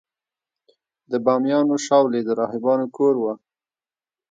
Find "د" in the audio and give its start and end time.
1.11-1.13, 2.25-2.29